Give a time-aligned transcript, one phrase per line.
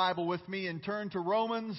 [0.00, 1.78] Bible with me and turn to Romans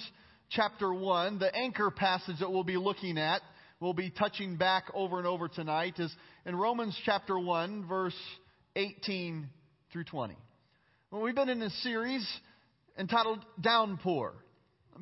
[0.50, 1.40] chapter 1.
[1.40, 3.42] The anchor passage that we'll be looking at,
[3.80, 6.14] we'll be touching back over and over tonight, is
[6.46, 8.14] in Romans chapter 1, verse
[8.76, 9.48] 18
[9.92, 10.36] through 20.
[11.10, 12.24] Well, we've been in a series
[12.96, 14.34] entitled Downpour,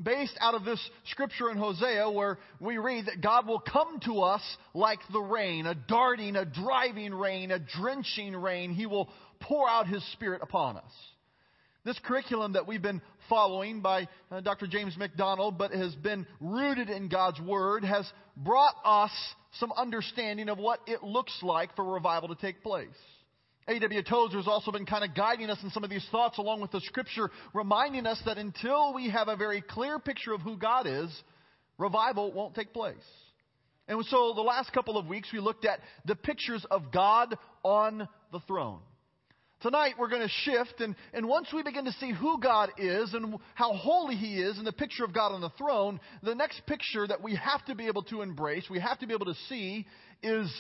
[0.02, 0.80] based out of this
[1.10, 4.40] scripture in Hosea where we read that God will come to us
[4.72, 8.72] like the rain, a darting, a driving rain, a drenching rain.
[8.72, 9.10] He will
[9.40, 10.92] pour out His Spirit upon us.
[11.82, 13.00] This curriculum that we've been
[13.30, 14.66] following by uh, Dr.
[14.66, 19.10] James MacDonald, but has been rooted in God's Word, has brought us
[19.58, 22.88] some understanding of what it looks like for revival to take place.
[23.66, 24.02] A.W.
[24.02, 26.70] Tozer has also been kind of guiding us in some of these thoughts along with
[26.70, 30.86] the Scripture, reminding us that until we have a very clear picture of who God
[30.86, 31.10] is,
[31.78, 32.96] revival won't take place.
[33.88, 38.06] And so the last couple of weeks we looked at the pictures of God on
[38.32, 38.80] the throne.
[39.62, 43.12] Tonight we're going to shift, and, and once we begin to see who God is
[43.12, 46.64] and how holy He is and the picture of God on the throne, the next
[46.66, 49.34] picture that we have to be able to embrace, we have to be able to
[49.50, 49.86] see,
[50.22, 50.50] is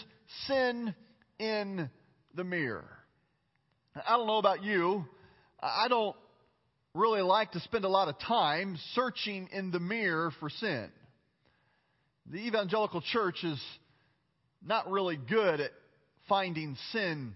[0.46, 0.94] sin
[1.38, 1.88] in
[2.34, 2.90] the mirror.
[4.06, 5.06] I don't know about you,
[5.58, 6.16] I don't
[6.94, 10.90] really like to spend a lot of time searching in the mirror for sin.
[12.26, 13.60] The evangelical church is
[14.62, 15.70] not really good at
[16.28, 17.32] finding sin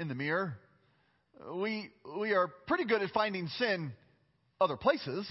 [0.00, 0.56] in the mirror
[1.54, 1.90] we,
[2.20, 3.92] we are pretty good at finding sin
[4.60, 5.28] other places.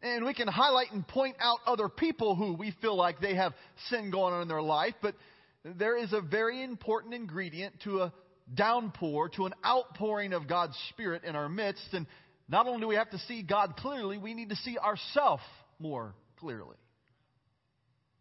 [0.00, 3.52] And we can highlight and point out other people who we feel like they have
[3.90, 4.94] sin going on in their life.
[5.02, 5.16] But
[5.64, 8.12] there is a very important ingredient to a
[8.54, 11.92] downpour, to an outpouring of God's Spirit in our midst.
[11.92, 12.06] And
[12.48, 15.42] not only do we have to see God clearly, we need to see ourselves
[15.80, 16.76] more clearly.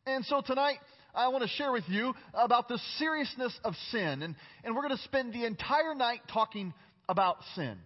[0.07, 0.77] And so tonight,
[1.13, 4.23] I want to share with you about the seriousness of sin.
[4.23, 6.73] And, and we're going to spend the entire night talking
[7.09, 7.77] about sin.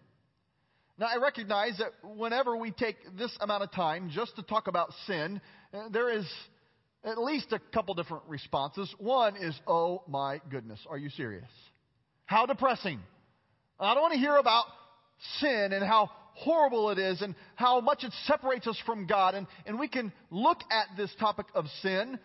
[0.97, 4.93] Now, I recognize that whenever we take this amount of time just to talk about
[5.07, 5.41] sin,
[5.73, 6.25] uh, there is
[7.03, 8.93] at least a couple different responses.
[8.99, 11.49] One is, oh my goodness, are you serious?
[12.25, 12.99] How depressing.
[13.79, 14.65] I don't want to hear about
[15.39, 19.33] sin and how horrible it is and how much it separates us from God.
[19.33, 22.19] And, and we can look at this topic of sin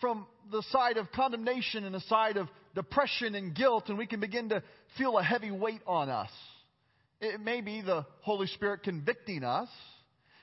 [0.00, 4.20] from the side of condemnation and the side of depression and guilt, and we can
[4.20, 4.62] begin to
[4.96, 6.30] feel a heavy weight on us.
[7.20, 9.68] It may be the Holy Spirit convicting us.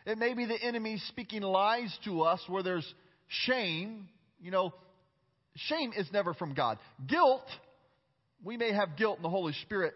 [0.06, 2.94] It may be the enemy speaking lies to us where there's
[3.28, 4.08] shame.
[4.40, 4.74] You know,
[5.56, 6.78] shame is never from God.
[7.08, 7.46] Guilt,
[8.44, 9.94] we may have guilt, and the Holy Spirit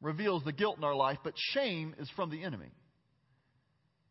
[0.00, 2.70] reveals the guilt in our life, but shame is from the enemy.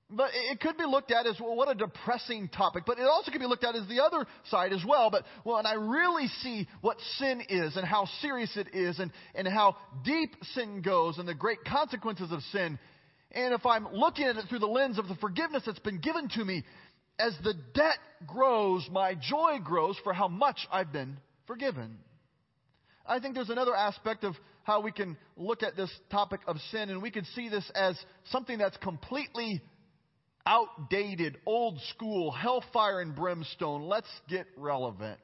[0.09, 2.84] But it could be looked at as, well, what a depressing topic.
[2.85, 5.09] But it also could be looked at as the other side as well.
[5.09, 9.47] But when I really see what sin is and how serious it is and, and
[9.47, 9.75] how
[10.06, 12.79] deep sin goes and the great consequences of sin,
[13.34, 16.29] and if I'm looking at it through the lens of the forgiveness that's been given
[16.29, 16.63] to me,
[17.19, 21.97] as the debt grows, my joy grows for how much I've been forgiven.
[23.06, 26.89] I think there's another aspect of how we can look at this topic of sin,
[26.89, 27.97] and we can see this as
[28.31, 29.62] something that's completely
[30.47, 33.84] outdated, old school, hellfire and brimstone.
[33.84, 35.19] Let's get relevant.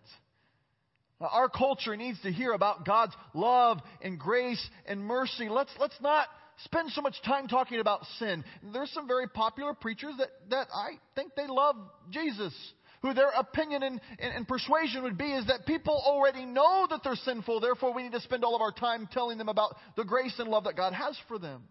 [1.21, 5.47] Our culture needs to hear about God's love and grace and mercy.
[5.47, 6.27] Let's, let's not
[6.65, 8.43] spend so much time talking about sin.
[8.73, 11.77] There's some very popular preachers that, that I think they love
[12.09, 12.53] Jesus,
[13.01, 16.99] who their opinion and, and, and persuasion would be is that people already know that
[17.05, 20.03] they're sinful, therefore we need to spend all of our time telling them about the
[20.03, 21.63] grace and love that God has for them.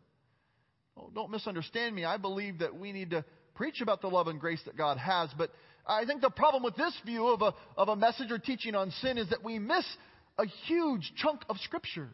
[0.96, 2.04] Oh, don't misunderstand me.
[2.04, 3.24] I believe that we need to
[3.54, 5.30] preach about the love and grace that God has.
[5.36, 5.50] But
[5.86, 8.90] I think the problem with this view of a, of a message or teaching on
[9.02, 9.84] sin is that we miss
[10.38, 12.08] a huge chunk of Scripture.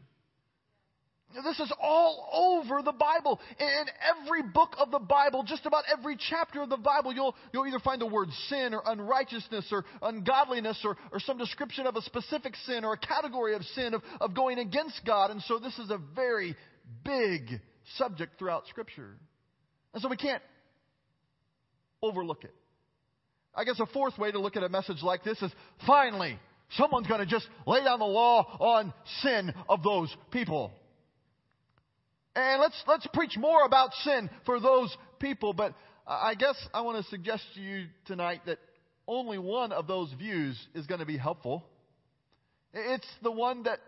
[1.44, 3.38] This is all over the Bible.
[3.60, 7.66] In every book of the Bible, just about every chapter of the Bible, you'll, you'll
[7.66, 12.02] either find the word sin or unrighteousness or ungodliness or, or some description of a
[12.02, 15.30] specific sin or a category of sin of, of going against God.
[15.30, 16.56] And so this is a very
[17.04, 17.60] big
[17.96, 19.14] subject throughout Scripture.
[19.92, 20.42] And so we can't
[22.02, 22.54] overlook it.
[23.54, 25.50] I guess a fourth way to look at a message like this is
[25.86, 26.38] finally,
[26.76, 28.92] someone's going to just lay down the law on
[29.22, 30.72] sin of those people.
[32.36, 35.52] And let's, let's preach more about sin for those people.
[35.52, 35.74] But
[36.06, 38.58] I guess I want to suggest to you tonight that
[39.08, 41.64] only one of those views is going to be helpful.
[42.72, 43.80] It's the one that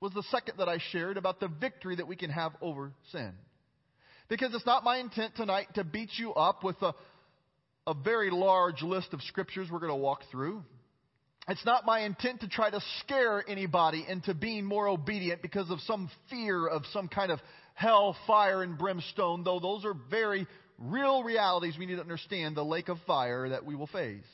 [0.00, 3.32] was the second that I shared about the victory that we can have over sin.
[4.28, 6.94] Because it's not my intent tonight to beat you up with a,
[7.86, 10.62] a very large list of scriptures we're going to walk through.
[11.46, 15.78] It's not my intent to try to scare anybody into being more obedient because of
[15.80, 17.38] some fear of some kind of
[17.74, 20.46] hell, fire, and brimstone, though those are very
[20.78, 24.24] real realities we need to understand the lake of fire that we will face.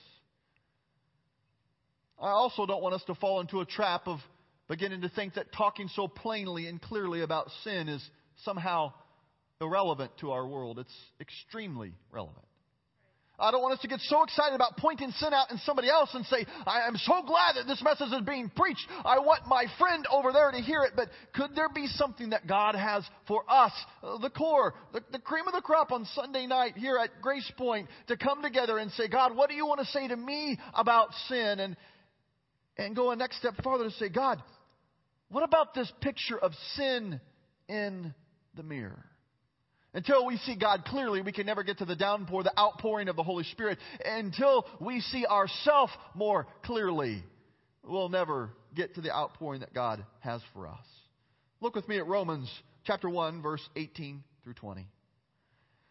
[2.20, 4.19] I also don't want us to fall into a trap of
[4.69, 8.08] beginning to think that talking so plainly and clearly about sin is
[8.44, 8.93] somehow
[9.60, 10.78] irrelevant to our world.
[10.78, 12.46] It's extremely relevant.
[13.40, 16.10] I don't want us to get so excited about pointing sin out in somebody else
[16.12, 18.86] and say, I am so glad that this message is being preached.
[19.02, 20.92] I want my friend over there to hear it.
[20.94, 23.72] But could there be something that God has for us,
[24.02, 27.88] the core, the, the cream of the crop on Sunday night here at Grace Point,
[28.08, 31.08] to come together and say, God, what do you want to say to me about
[31.28, 31.60] sin?
[31.60, 31.76] And,
[32.76, 34.42] and go a next step farther to say, God,
[35.30, 37.20] what about this picture of sin
[37.68, 38.12] in
[38.54, 39.06] the mirror?
[39.92, 43.16] Until we see God clearly, we can never get to the downpour, the outpouring of
[43.16, 43.78] the Holy Spirit.
[44.04, 47.25] Until we see ourselves more clearly,
[47.82, 50.87] we'll never get to the outpouring that God has for us.
[51.60, 52.48] Look with me at Romans
[52.84, 54.81] chapter 1, verse 18 through 20.
[54.81, 54.87] It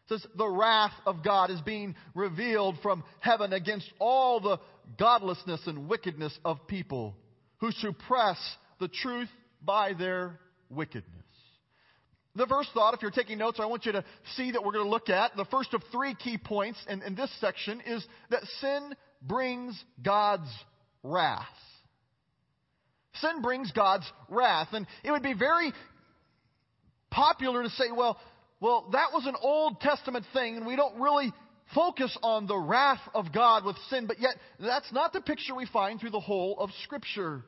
[0.08, 4.60] says, The wrath of God is being revealed from heaven against all the
[4.98, 7.16] godlessness and wickedness of people
[7.58, 8.38] who suppress
[8.80, 9.30] the truth
[9.62, 11.26] by their wickedness.
[12.36, 14.04] The first thought, if you're taking notes, I want you to
[14.36, 17.16] see that we're going to look at the first of three key points in, in
[17.16, 20.50] this section is that sin brings God's
[21.04, 21.46] wrath.
[23.16, 24.70] Sin brings God's wrath.
[24.74, 25.74] And it would be very
[27.10, 28.20] popular to say, well,
[28.62, 31.34] well, that was an Old Testament thing, and we don't really
[31.74, 35.66] focus on the wrath of God with sin, but yet that's not the picture we
[35.68, 37.44] find through the whole of Scripture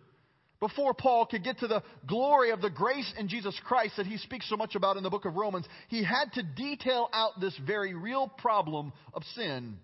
[0.62, 4.18] before Paul could get to the glory of the grace in Jesus Christ that he
[4.18, 7.58] speaks so much about in the book of Romans, he had to detail out this
[7.66, 9.78] very real problem of sin.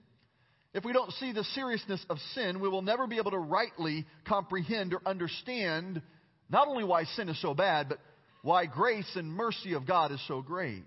[0.75, 4.05] If we don't see the seriousness of sin, we will never be able to rightly
[4.27, 6.03] comprehend or understand
[6.47, 7.99] not only why sin is so bad, but
[8.43, 10.83] why grace and mercy of God is so great.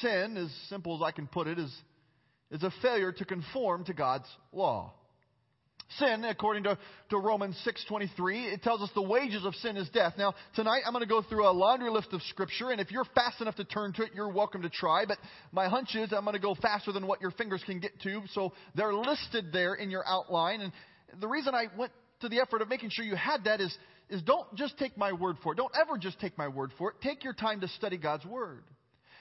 [0.00, 1.74] Sin, as simple as I can put it, is,
[2.52, 4.92] is a failure to conform to God's law.
[5.98, 6.76] Sin, according to,
[7.10, 10.14] to Romans 6.23, it tells us the wages of sin is death.
[10.18, 13.04] Now, tonight I'm going to go through a laundry list of scripture, and if you're
[13.14, 15.18] fast enough to turn to it, you're welcome to try, but
[15.52, 18.22] my hunch is I'm going to go faster than what your fingers can get to,
[18.32, 20.72] so they're listed there in your outline, and
[21.20, 23.76] the reason I went to the effort of making sure you had that is,
[24.10, 25.56] is don't just take my word for it.
[25.56, 26.96] Don't ever just take my word for it.
[27.02, 28.64] Take your time to study God's word.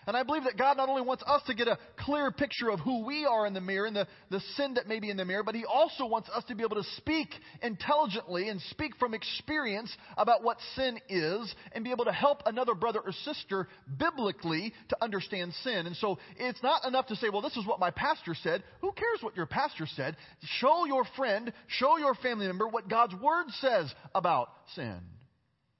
[0.07, 2.79] And I believe that God not only wants us to get a clear picture of
[2.79, 5.25] who we are in the mirror and the, the sin that may be in the
[5.25, 7.29] mirror, but He also wants us to be able to speak
[7.61, 12.75] intelligently and speak from experience about what sin is and be able to help another
[12.75, 13.67] brother or sister
[13.97, 15.87] biblically to understand sin.
[15.87, 18.63] And so it's not enough to say, well, this is what my pastor said.
[18.81, 20.17] Who cares what your pastor said?
[20.59, 24.99] Show your friend, show your family member what God's Word says about sin.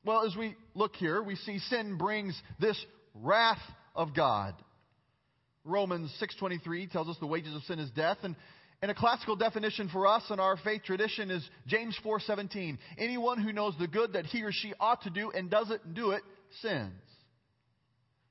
[0.03, 2.79] Well, as we look here, we see sin brings this
[3.15, 3.61] wrath
[3.95, 4.55] of God.
[5.63, 8.35] Romans 6:23 tells us the wages of sin is death and
[8.81, 12.77] and a classical definition for us in our faith tradition is James 4:17.
[12.97, 16.11] Anyone who knows the good that he or she ought to do and doesn't do
[16.11, 16.21] it
[16.61, 17.01] sins.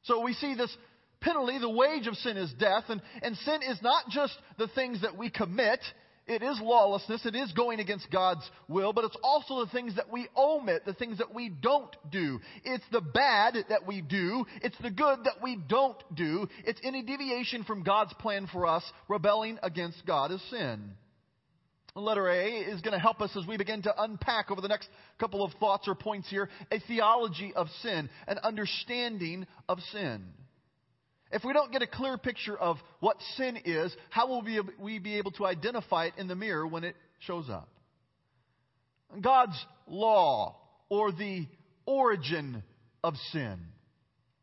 [0.02, 0.74] So we see this
[1.20, 5.00] penalty, the wage of sin is death, and, and sin is not just the things
[5.00, 5.80] that we commit,
[6.26, 7.26] it is lawlessness.
[7.26, 10.94] It is going against God's will, but it's also the things that we omit, the
[10.94, 12.40] things that we don't do.
[12.64, 14.46] It's the bad that we do.
[14.62, 16.48] It's the good that we don't do.
[16.64, 20.92] It's any deviation from God's plan for us, rebelling against God is sin.
[21.96, 24.88] Letter A is going to help us as we begin to unpack over the next
[25.20, 30.24] couple of thoughts or points here a theology of sin, an understanding of sin.
[31.34, 34.44] If we don't get a clear picture of what sin is, how will
[34.78, 37.68] we be able to identify it in the mirror when it shows up?
[39.20, 40.56] God's law
[40.88, 41.46] or the
[41.86, 42.62] origin
[43.02, 43.58] of sin.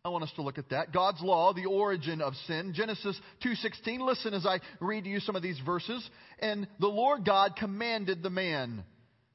[0.03, 0.91] I want us to look at that.
[0.91, 2.73] God's law, the origin of sin.
[2.73, 4.01] Genesis 2:16.
[4.01, 6.07] Listen as I read to you some of these verses.
[6.39, 8.83] And the Lord God commanded the man,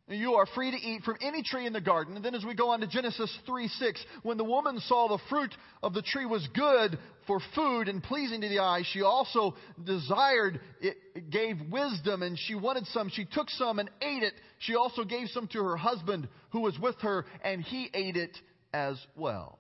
[0.08, 2.14] you are free to eat from any tree in the garden.
[2.14, 5.18] And then as we go on to Genesis 3 6, when the woman saw the
[5.28, 6.96] fruit of the tree was good
[7.26, 12.38] for food and pleasing to the eye, she also desired, it, it gave wisdom, and
[12.38, 13.08] she wanted some.
[13.08, 14.34] She took some and ate it.
[14.60, 18.36] She also gave some to her husband who was with her, and he ate it
[18.72, 19.58] as well.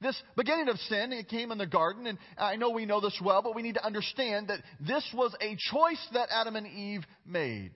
[0.00, 3.20] This beginning of sin, it came in the garden, and I know we know this
[3.22, 7.02] well, but we need to understand that this was a choice that Adam and Eve
[7.26, 7.72] made.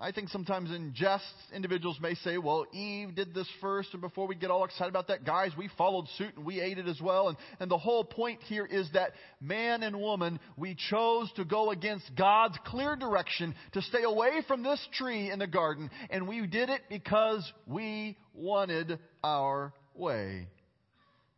[0.00, 4.28] I think sometimes in jest, individuals may say, well, Eve did this first, and before
[4.28, 7.00] we get all excited about that, guys, we followed suit and we ate it as
[7.00, 7.28] well.
[7.28, 11.72] And, and the whole point here is that man and woman, we chose to go
[11.72, 16.46] against God's clear direction to stay away from this tree in the garden, and we
[16.46, 20.46] did it because we wanted our way.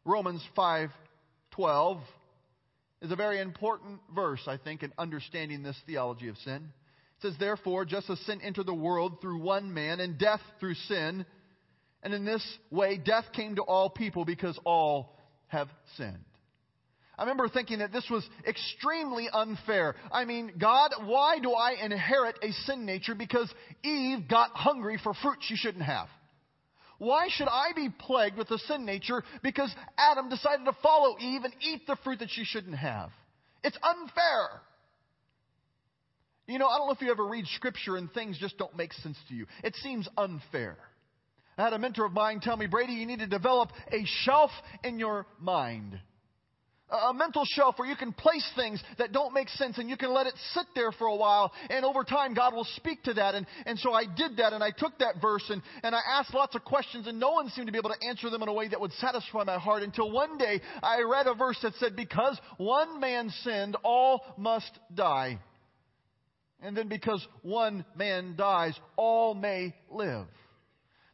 [0.05, 2.03] Romans 5:12
[3.01, 6.75] is a very important verse, I think, in understanding this theology of sin.
[7.23, 11.27] Says, Therefore, just as sin entered the world through one man, and death through sin,
[12.03, 15.17] and in this way death came to all people because all
[15.49, 16.25] have sinned.
[17.19, 19.95] I remember thinking that this was extremely unfair.
[20.11, 23.15] I mean, God, why do I inherit a sin nature?
[23.15, 23.53] Because
[23.85, 26.09] Eve got hungry for fruit she shouldn't have.
[26.97, 31.45] Why should I be plagued with a sin nature because Adam decided to follow Eve
[31.45, 33.11] and eat the fruit that she shouldn't have?
[33.63, 34.63] It's unfair.
[36.51, 38.93] You know, I don't know if you ever read scripture and things just don't make
[38.93, 39.47] sense to you.
[39.63, 40.77] It seems unfair.
[41.57, 44.51] I had a mentor of mine tell me, Brady, you need to develop a shelf
[44.83, 46.01] in your mind
[46.91, 50.13] a mental shelf where you can place things that don't make sense and you can
[50.13, 53.37] let it sit there for a while and over time God will speak to that
[53.37, 56.35] and, and so I did that and I took that verse and, and I asked
[56.35, 58.53] lots of questions and no one seemed to be able to answer them in a
[58.53, 61.95] way that would satisfy my heart until one day I read a verse that said
[61.95, 65.39] because one man sinned all must die
[66.63, 70.27] and then because one man dies all may live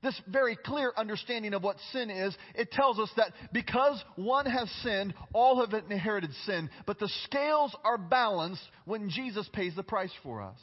[0.06, 4.70] this very clear understanding of what sin is, it tells us that because one has
[4.82, 6.70] sinned, all have inherited sin.
[6.86, 10.58] But the scales are balanced when Jesus pays the price for us.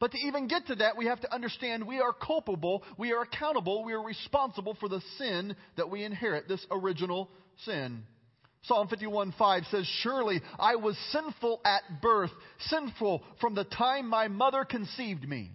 [0.00, 3.22] But to even get to that, we have to understand we are culpable, we are
[3.22, 7.30] accountable, we are responsible for the sin that we inherit, this original
[7.64, 8.02] sin.
[8.64, 12.30] Psalm 51:5 says, Surely I was sinful at birth,
[12.60, 15.50] sinful from the time my mother conceived me.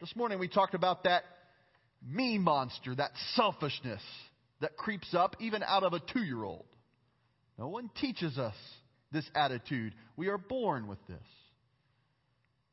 [0.00, 1.24] This morning we talked about that
[2.06, 4.02] me monster, that selfishness
[4.60, 6.66] that creeps up even out of a two year old.
[7.58, 8.54] No one teaches us
[9.12, 9.94] this attitude.
[10.16, 11.18] We are born with this.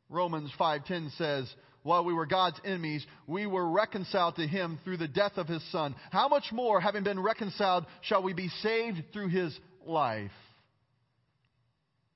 [0.10, 1.54] Romans 5:10 says,
[1.86, 5.64] "While we were God's enemies, we were reconciled to him through the death of his
[5.72, 5.94] son.
[6.10, 10.32] How much more, having been reconciled, shall we be saved through his life?"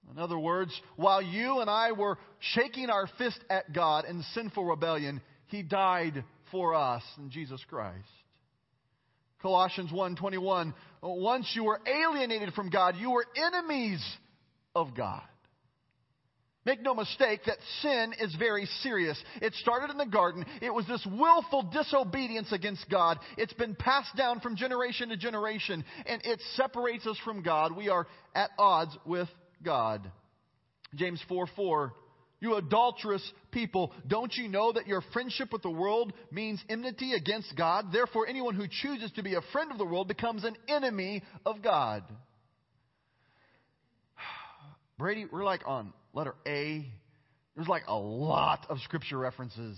[0.09, 4.65] In other words, while you and I were shaking our fist at God in sinful
[4.65, 8.09] rebellion, he died for us in Jesus Christ.
[9.43, 10.73] Colossians 1:21
[11.03, 14.03] Once you were alienated from God, you were enemies
[14.73, 15.28] of God.
[16.69, 19.19] Make no mistake that sin is very serious.
[19.41, 20.45] It started in the garden.
[20.61, 23.17] It was this willful disobedience against God.
[23.39, 27.75] It's been passed down from generation to generation, and it separates us from God.
[27.75, 29.27] We are at odds with
[29.65, 30.11] God.
[30.93, 31.93] James 4 4
[32.41, 37.53] you adulterous people, don't you know that your friendship with the world means enmity against
[37.57, 37.87] God?
[37.91, 41.61] Therefore, anyone who chooses to be a friend of the world becomes an enemy of
[41.61, 42.03] God.
[44.97, 46.85] Brady, we're like on letter A.
[47.55, 49.77] There's like a lot of scripture references.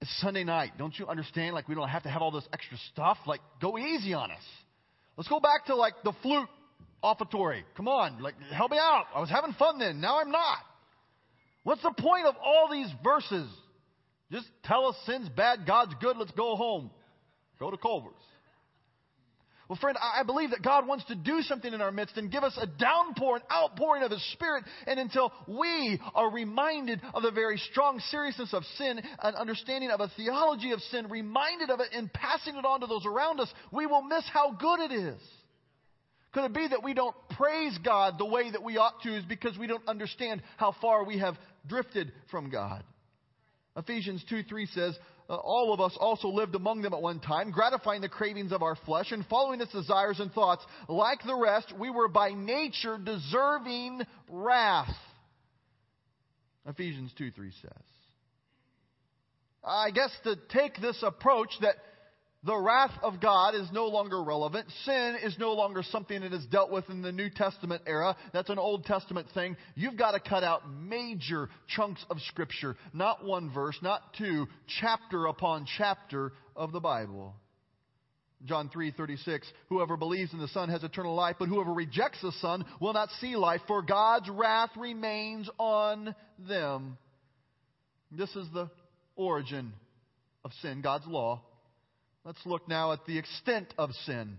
[0.00, 0.72] It's Sunday night.
[0.76, 1.54] Don't you understand?
[1.54, 3.16] Like, we don't have to have all this extra stuff.
[3.26, 4.42] Like, go easy on us.
[5.16, 6.48] Let's go back to like the flute
[7.02, 7.62] offertory.
[7.76, 8.20] Come on.
[8.20, 9.04] Like, help me out.
[9.14, 10.00] I was having fun then.
[10.00, 10.58] Now I'm not.
[11.62, 13.48] What's the point of all these verses?
[14.30, 16.90] Just tell us sin's bad, God's good, let's go home.
[17.58, 18.12] Go to Culver's.
[19.68, 22.44] Well, friend, I believe that God wants to do something in our midst and give
[22.44, 24.64] us a downpour, an outpouring of His Spirit.
[24.86, 30.00] And until we are reminded of the very strong seriousness of sin, an understanding of
[30.00, 33.52] a theology of sin, reminded of it and passing it on to those around us,
[33.72, 35.20] we will miss how good it is.
[36.32, 39.24] Could it be that we don't praise God the way that we ought to is
[39.24, 42.82] because we don't understand how far we have drifted from God.
[43.76, 47.50] Ephesians 2 3 says, uh, All of us also lived among them at one time,
[47.50, 50.64] gratifying the cravings of our flesh and following its desires and thoughts.
[50.88, 54.94] Like the rest, we were by nature deserving wrath.
[56.66, 57.72] Ephesians 2 3 says.
[59.62, 61.76] I guess to take this approach that
[62.44, 64.66] the wrath of God is no longer relevant.
[64.84, 68.16] Sin is no longer something that is dealt with in the New Testament era.
[68.34, 69.56] That's an Old Testament thing.
[69.74, 74.46] You've got to cut out major chunks of Scripture, not one verse, not two,
[74.80, 77.34] chapter upon chapter of the Bible.
[78.44, 82.66] John 3:36 Whoever believes in the Son has eternal life but whoever rejects the Son
[82.78, 86.98] will not see life for God's wrath remains on them.
[88.10, 88.68] This is the
[89.16, 89.72] origin
[90.44, 91.40] of sin, God's law.
[92.24, 94.38] Let's look now at the extent of sin.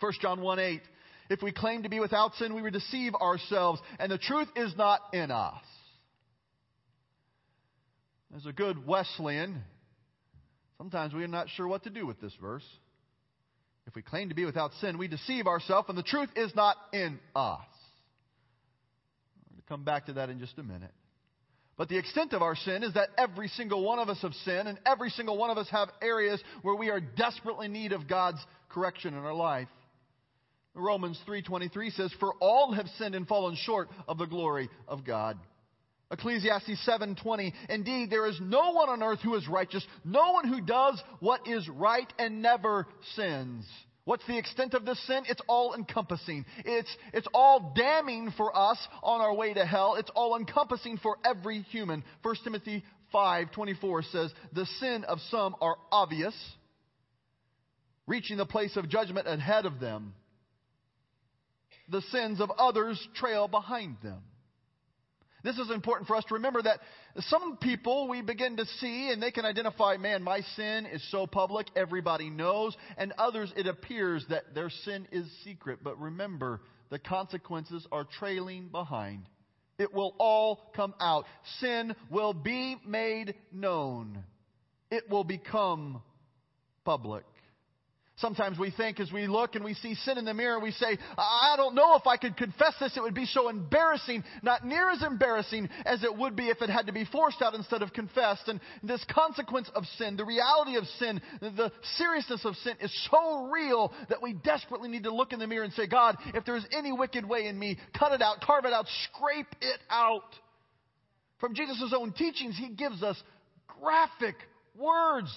[0.00, 0.82] 1 John 1 8.
[1.30, 5.00] If we claim to be without sin, we deceive ourselves, and the truth is not
[5.12, 5.62] in us.
[8.36, 9.62] As a good Wesleyan,
[10.76, 12.64] sometimes we are not sure what to do with this verse.
[13.86, 16.76] If we claim to be without sin, we deceive ourselves, and the truth is not
[16.92, 17.60] in us.
[19.36, 20.92] I'm going to come back to that in just a minute.
[21.76, 24.68] But the extent of our sin is that every single one of us have sinned,
[24.68, 28.08] and every single one of us have areas where we are desperately in need of
[28.08, 28.38] God's
[28.68, 29.68] correction in our life.
[30.74, 35.38] Romans 3:23 says for all have sinned and fallen short of the glory of God.
[36.10, 40.60] Ecclesiastes 7:20 Indeed there is no one on earth who is righteous no one who
[40.60, 43.66] does what is right and never sins.
[44.04, 45.22] What's the extent of this sin?
[45.28, 46.44] It's all encompassing.
[46.64, 49.94] It's, it's all damning for us on our way to hell.
[49.94, 52.04] It's all encompassing for every human.
[52.22, 52.84] 1 Timothy
[53.14, 56.34] 5:24 says, "The sin of some are obvious,
[58.06, 60.14] reaching the place of judgment ahead of them.
[61.88, 64.22] The sins of others trail behind them."
[65.44, 66.80] This is important for us to remember that
[67.28, 71.26] some people we begin to see and they can identify, man, my sin is so
[71.26, 72.74] public, everybody knows.
[72.96, 75.80] And others, it appears that their sin is secret.
[75.84, 79.28] But remember, the consequences are trailing behind.
[79.78, 81.26] It will all come out.
[81.60, 84.24] Sin will be made known.
[84.90, 86.00] It will become
[86.86, 87.24] public.
[88.18, 90.98] Sometimes we think as we look and we see sin in the mirror, we say,
[91.18, 92.96] I don't know if I could confess this.
[92.96, 94.22] It would be so embarrassing.
[94.40, 97.54] Not near as embarrassing as it would be if it had to be forced out
[97.54, 98.46] instead of confessed.
[98.46, 103.48] And this consequence of sin, the reality of sin, the seriousness of sin is so
[103.48, 106.66] real that we desperately need to look in the mirror and say, God, if there's
[106.70, 110.22] any wicked way in me, cut it out, carve it out, scrape it out.
[111.40, 113.20] From Jesus' own teachings, he gives us
[113.80, 114.36] graphic
[114.78, 115.36] words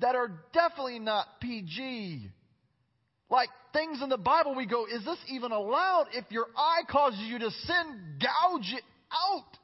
[0.00, 2.30] that are definitely not PG.
[3.30, 6.06] Like things in the Bible, we go, is this even allowed?
[6.12, 9.58] If your eye causes you to sin, gouge it out.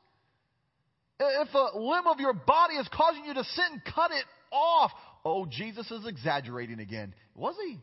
[1.21, 4.91] If a limb of your body is causing you to sin, cut it off.
[5.25, 7.15] Oh, Jesus is exaggerating again.
[7.35, 7.79] Was he?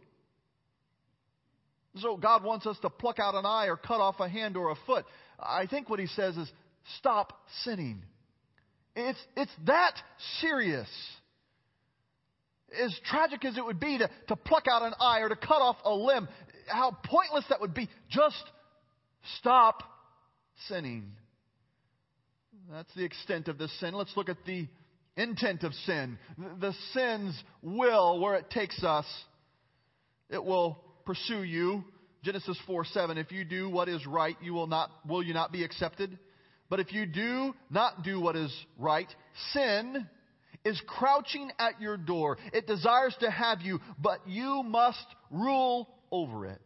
[2.00, 4.72] So God wants us to pluck out an eye or cut off a hand or
[4.72, 5.06] a foot.
[5.40, 6.50] I think what he says is
[6.98, 8.04] stop sinning.
[8.96, 9.96] It's, it's that
[10.40, 10.88] serious
[12.80, 15.62] as tragic as it would be to, to pluck out an eye or to cut
[15.62, 16.28] off a limb,
[16.68, 17.90] how pointless that would be.
[18.10, 18.44] Just
[19.38, 19.84] stop
[20.68, 21.12] sinning.
[22.72, 23.94] That's the extent of the sin.
[23.94, 24.68] Let's look at the
[25.18, 26.18] intent of sin.
[26.60, 29.06] The sin's will, where it takes us,
[30.30, 31.84] it will pursue you.
[32.24, 33.18] Genesis 4 7.
[33.18, 36.18] If you do what is right, you will not will you not be accepted?
[36.70, 39.08] But if you do not do what is right,
[39.52, 40.08] sin
[40.66, 42.38] is crouching at your door.
[42.54, 46.62] It desires to have you, but you must rule over it.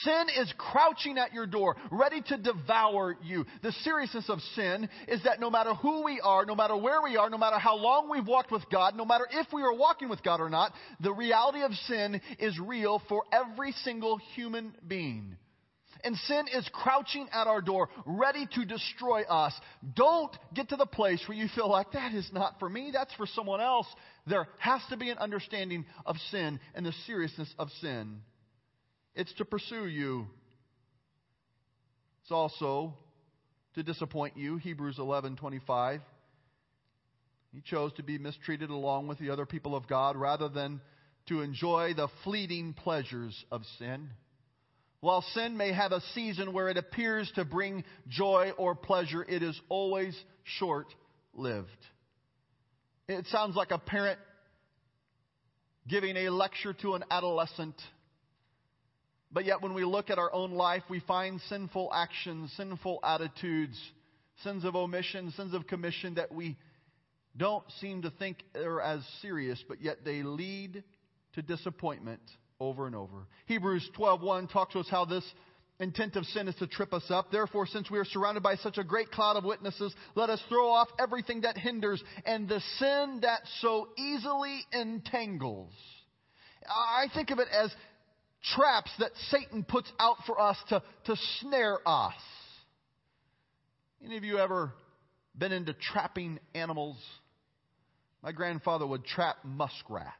[0.00, 3.44] Sin is crouching at your door, ready to devour you.
[3.62, 7.16] The seriousness of sin is that no matter who we are, no matter where we
[7.16, 10.08] are, no matter how long we've walked with God, no matter if we are walking
[10.08, 15.36] with God or not, the reality of sin is real for every single human being.
[16.04, 19.54] And sin is crouching at our door, ready to destroy us.
[19.94, 23.14] Don't get to the place where you feel like that is not for me, that's
[23.14, 23.86] for someone else.
[24.26, 28.20] There has to be an understanding of sin and the seriousness of sin.
[29.14, 30.26] It's to pursue you.
[32.22, 32.94] It's also
[33.74, 34.56] to disappoint you.
[34.56, 36.00] Hebrews 11:25.
[37.52, 40.80] He chose to be mistreated along with the other people of God rather than
[41.26, 44.10] to enjoy the fleeting pleasures of sin.
[45.02, 49.42] While sin may have a season where it appears to bring joy or pleasure, it
[49.42, 50.86] is always short
[51.34, 51.68] lived.
[53.08, 54.20] It sounds like a parent
[55.88, 57.74] giving a lecture to an adolescent.
[59.32, 63.76] But yet, when we look at our own life, we find sinful actions, sinful attitudes,
[64.44, 66.56] sins of omission, sins of commission that we
[67.36, 70.84] don't seem to think are as serious, but yet they lead
[71.32, 72.22] to disappointment
[72.62, 73.26] over and over.
[73.46, 75.24] Hebrews 12:1 talks to us how this
[75.80, 77.30] intent of sin is to trip us up.
[77.30, 80.70] Therefore, since we are surrounded by such a great cloud of witnesses, let us throw
[80.70, 85.72] off everything that hinders and the sin that so easily entangles.
[86.68, 87.74] I think of it as
[88.54, 92.14] traps that Satan puts out for us to, to snare us.
[94.04, 94.72] Any of you ever
[95.36, 96.96] been into trapping animals?
[98.22, 100.14] My grandfather would trap muskrat.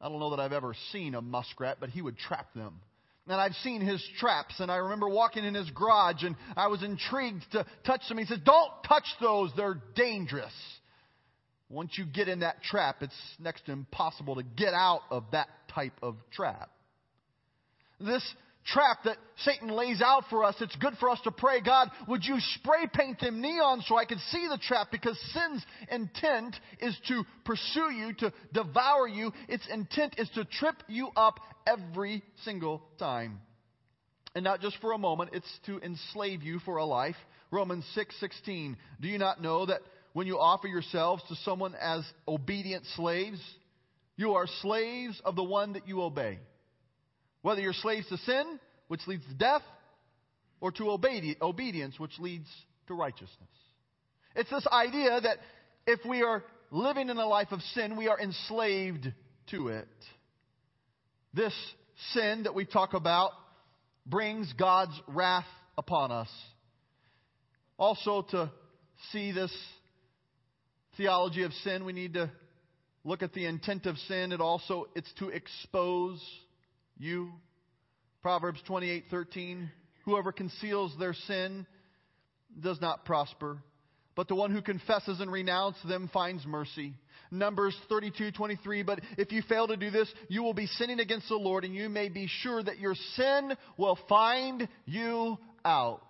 [0.00, 2.80] I don't know that I've ever seen a muskrat, but he would trap them.
[3.26, 6.82] And I've seen his traps, and I remember walking in his garage, and I was
[6.82, 8.18] intrigued to touch them.
[8.18, 10.52] He says, Don't touch those, they're dangerous.
[11.70, 15.48] Once you get in that trap, it's next to impossible to get out of that
[15.74, 16.70] type of trap.
[17.98, 18.22] This
[18.66, 22.24] trap that Satan lays out for us, it's good for us to pray, God, would
[22.24, 24.88] you spray paint them neon so I can see the trap?
[24.90, 29.32] Because sin's intent is to pursue you, to devour you.
[29.48, 33.40] Its intent is to trip you up every single time.
[34.34, 37.16] And not just for a moment, it's to enslave you for a life.
[37.50, 38.10] Romans 6:16.
[38.20, 38.36] 6,
[39.00, 39.80] Do you not know that
[40.12, 43.40] when you offer yourselves to someone as obedient slaves,
[44.16, 46.38] you are slaves of the one that you obey?
[47.44, 49.60] Whether you're slaves to sin, which leads to death,
[50.62, 52.48] or to obedience, which leads
[52.86, 53.50] to righteousness.
[54.34, 55.36] It's this idea that
[55.86, 59.12] if we are living in a life of sin, we are enslaved
[59.50, 59.86] to it.
[61.34, 61.52] This
[62.14, 63.32] sin that we talk about
[64.06, 65.44] brings God's wrath
[65.76, 66.30] upon us.
[67.76, 68.50] Also, to
[69.12, 69.54] see this
[70.96, 72.30] theology of sin, we need to
[73.04, 74.32] look at the intent of sin.
[74.32, 76.26] It also it's to expose
[76.96, 77.32] you.
[78.22, 79.70] Proverbs 28:13
[80.04, 81.66] Whoever conceals their sin
[82.60, 83.58] does not prosper,
[84.14, 86.94] but the one who confesses and renounces them finds mercy.
[87.30, 91.36] Numbers 32:23 But if you fail to do this, you will be sinning against the
[91.36, 96.02] Lord and you may be sure that your sin will find you out.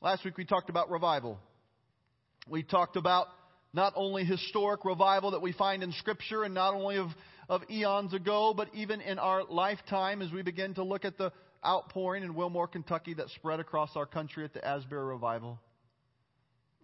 [0.00, 1.38] Last week we talked about revival.
[2.48, 3.28] We talked about
[3.72, 7.08] not only historic revival that we find in Scripture and not only of,
[7.48, 11.32] of eons ago, but even in our lifetime as we begin to look at the
[11.64, 15.58] outpouring in Wilmore, Kentucky that spread across our country at the Asbury Revival.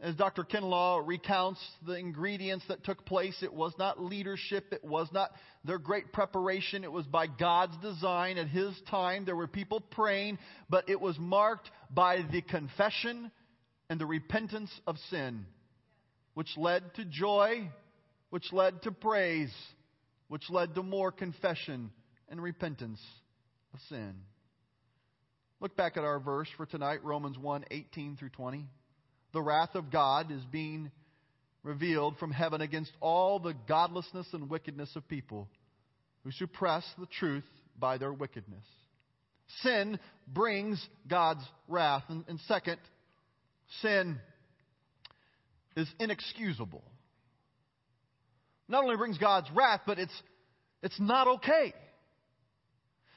[0.01, 0.43] As Dr.
[0.43, 5.31] Kinlaw recounts the ingredients that took place, it was not leadership, it was not
[5.65, 9.25] their great preparation, it was by God's design at His time.
[9.25, 13.31] There were people praying, but it was marked by the confession
[13.89, 15.47] and the repentance of sin,
[16.35, 17.71] which led to joy,
[18.31, 19.55] which led to praise,
[20.29, 21.91] which led to more confession
[22.29, 23.01] and repentance
[23.73, 24.15] of sin.
[25.61, 28.67] Look back at our verse for tonight, Romans 1 18 through 20.
[29.33, 30.91] The wrath of God is being
[31.63, 35.49] revealed from heaven against all the godlessness and wickedness of people
[36.23, 37.45] who suppress the truth
[37.79, 38.65] by their wickedness.
[39.63, 42.05] Sin brings God's wrath.
[42.09, 42.79] And, and second,
[43.83, 44.19] sin
[45.77, 46.85] is inexcusable.
[48.69, 50.23] Not only brings God's wrath, but it's,
[50.83, 51.73] it's not okay.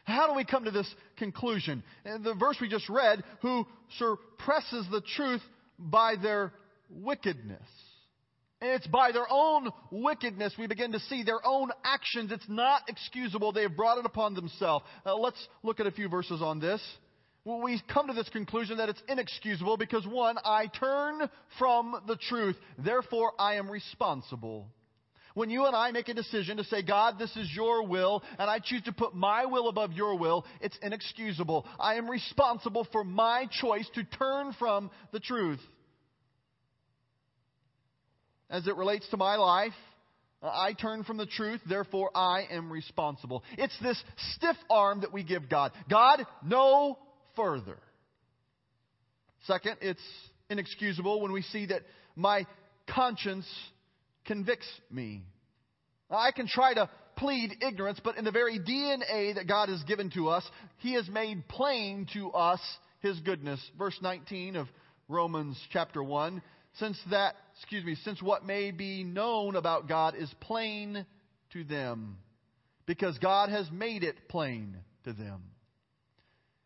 [0.04, 1.84] How do we come to this conclusion?
[2.06, 3.66] The verse we just read, who
[3.98, 5.42] suppresses the truth
[5.78, 6.54] by their
[6.90, 7.68] wickedness.
[8.60, 12.32] And it's by their own wickedness we begin to see their own actions.
[12.32, 13.52] It's not excusable.
[13.52, 14.84] They have brought it upon themselves.
[15.06, 16.82] Uh, let's look at a few verses on this.
[17.46, 22.58] We come to this conclusion that it's inexcusable because, one, I turn from the truth.
[22.78, 24.68] Therefore, I am responsible.
[25.38, 28.50] When you and I make a decision to say, God, this is your will, and
[28.50, 31.68] I choose to put my will above your will, it's inexcusable.
[31.80, 35.60] I am responsible for my choice to turn from the truth.
[38.50, 39.76] As it relates to my life,
[40.42, 43.44] uh, I turn from the truth, therefore I am responsible.
[43.60, 45.72] It's this stiff arm that we give God.
[45.88, 46.98] God, no
[47.36, 47.78] further.
[49.46, 50.02] Second, it's
[50.50, 51.84] inexcusable when we see that
[52.16, 52.48] my
[52.88, 53.46] conscience
[54.28, 55.24] convicts me.
[56.10, 60.10] I can try to plead ignorance, but in the very DNA that God has given
[60.12, 62.62] to us, He has made plain to us
[63.00, 63.60] His goodness.
[63.78, 64.68] Verse 19 of
[65.08, 66.42] Romans chapter 1.
[66.80, 71.06] Since that, excuse me, since what may be known about God is plain
[71.54, 72.18] to them,
[72.86, 75.42] because God has made it plain to them.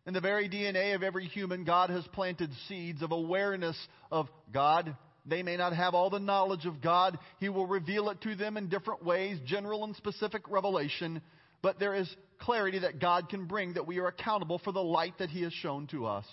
[0.06, 3.78] In the very DNA of every human, God has planted seeds of awareness
[4.12, 7.20] of God they may not have all the knowledge of God.
[7.40, 11.22] He will reveal it to them in different ways, general and specific revelation.
[11.62, 15.18] But there is clarity that God can bring that we are accountable for the light
[15.20, 16.26] that He has shown to us.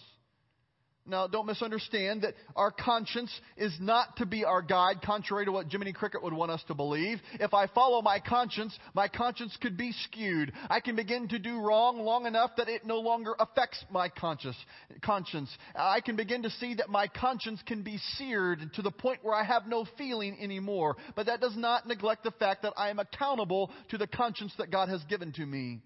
[1.09, 5.66] Now, don't misunderstand that our conscience is not to be our guide, contrary to what
[5.68, 7.18] Jiminy Cricket would want us to believe.
[7.40, 10.53] If I follow my conscience, my conscience could be skewed.
[10.68, 14.57] I can begin to do wrong long enough that it no longer affects my conscience.
[15.01, 15.51] conscience.
[15.75, 19.35] I can begin to see that my conscience can be seared to the point where
[19.35, 20.97] I have no feeling anymore.
[21.16, 24.71] But that does not neglect the fact that I am accountable to the conscience that
[24.71, 25.81] God has given to me.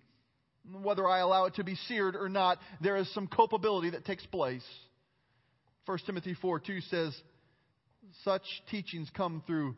[0.82, 4.26] Whether I allow it to be seared or not, there is some culpability that takes
[4.26, 4.64] place.
[5.86, 7.16] 1 Timothy 4 2 says,
[8.24, 9.76] Such teachings come through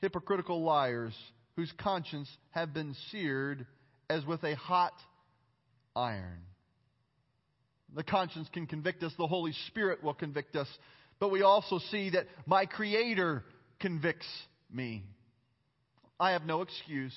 [0.00, 1.14] hypocritical liars
[1.56, 3.66] whose conscience have been seared
[4.08, 4.94] as with a hot
[5.94, 6.40] iron.
[7.94, 10.68] The conscience can convict us, the Holy Spirit will convict us,
[11.18, 13.44] but we also see that my Creator
[13.80, 14.26] convicts
[14.70, 15.04] me.
[16.18, 17.16] I have no excuse.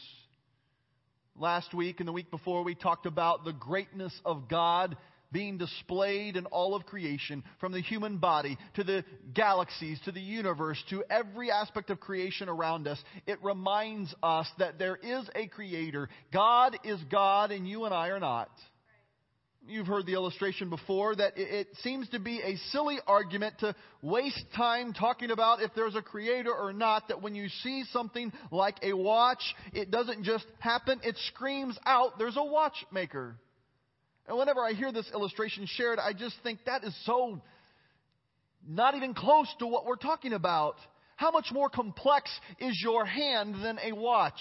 [1.38, 4.98] Last week and the week before, we talked about the greatness of God
[5.32, 10.22] being displayed in all of creation, from the human body to the galaxies to the
[10.22, 15.48] universe to every aspect of creation around us, it reminds us that there is a
[15.48, 16.10] creator.
[16.34, 18.50] God is God and you and I are not.
[19.68, 24.44] You've heard the illustration before that it, seems to be a silly argument to waste
[24.56, 27.10] time talking about if there's a creator or not.
[27.10, 32.18] That when you see something like a watch, it doesn't just happen, it screams out,
[32.18, 33.36] there's a watchmaker.
[34.30, 37.42] And whenever I hear this illustration shared, I just think that is so
[38.68, 40.76] not even close to what we're talking about.
[41.16, 44.40] How much more complex is your hand than a watch?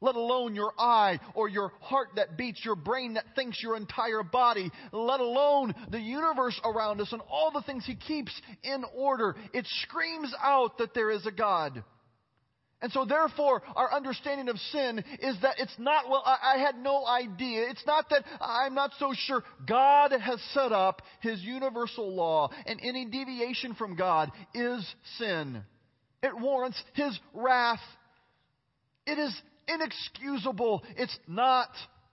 [0.00, 4.22] let alone your eye or your heart that beats, your brain that thinks your entire
[4.22, 8.30] body, let alone the universe around us and all the things He keeps
[8.62, 9.34] in order.
[9.52, 11.82] It screams out that there is a God.
[12.80, 16.76] And so, therefore, our understanding of sin is that it's not, well, I, I, had
[16.78, 17.68] no idea.
[17.70, 19.42] It's not that I'm not so sure.
[19.66, 24.86] God has set up His universal law, and any deviation from God is
[25.18, 25.62] sin.
[26.22, 27.80] It warrants His wrath.
[29.06, 29.34] It is
[29.66, 30.84] inexcusable.
[30.96, 31.70] It's not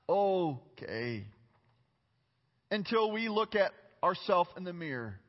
[0.09, 1.25] okay.
[2.71, 3.71] Until we look at
[4.03, 5.19] ourselves in the mirror.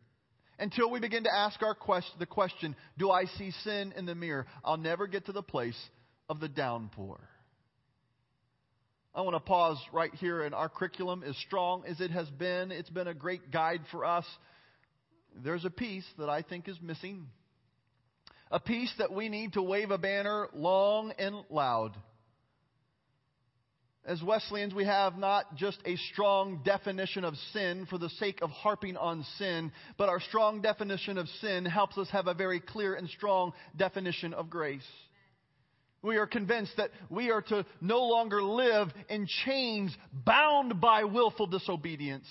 [0.59, 4.15] Until we begin to ask our quest- the question, do I see sin in the
[4.15, 4.47] mirror?
[4.65, 5.79] I'll never get to the place
[6.29, 7.21] of the downpour.
[9.15, 12.71] I want to pause right here, and our curriculum, as strong as it has been,
[12.71, 14.27] it's been a great guide for us.
[15.35, 17.27] There's a piece that I think is missing.
[18.51, 21.97] A piece that we need to wave a banner long and loud
[24.07, 28.51] as Wesleyans, we have not just a strong definition of sin for the sake of
[28.51, 32.95] harping on sin, but our strong definition of sin helps us have a very clear
[32.95, 34.87] and strong definition of grace.
[36.03, 41.49] We are convinced that we are to no longer live in chains bound by willful
[41.49, 42.27] disobedience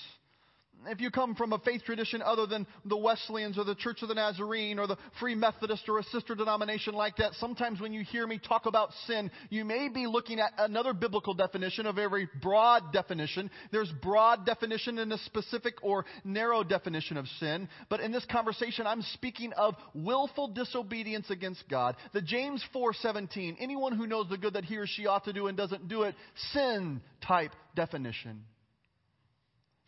[0.88, 4.10] if you come from a faith tradition other than the Wesleyans or the Church of
[4.10, 8.04] the Nazarene or the Free Methodist or a sister denomination like that, sometimes when you
[8.04, 12.28] hear me talk about sin, you may be looking at another biblical definition, a very
[12.42, 13.50] broad definition.
[13.72, 17.68] There's broad definition and a specific or narrow definition of sin.
[17.90, 21.96] But in this conversation, I'm speaking of willful disobedience against God.
[22.14, 25.48] The James 4:17, anyone who knows the good that he or she ought to do
[25.48, 26.16] and doesn't do it,
[26.54, 28.44] sin type definition.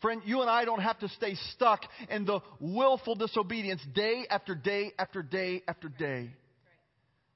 [0.00, 4.54] Friend, you and I don't have to stay stuck in the willful disobedience day after
[4.54, 6.30] day after day after day.